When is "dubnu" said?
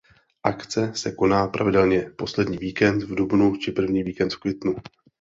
3.15-3.55